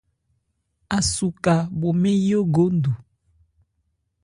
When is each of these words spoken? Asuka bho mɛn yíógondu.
Asuka 0.97 1.53
bho 1.79 1.89
mɛn 2.01 2.17
yíógondu. 2.25 2.91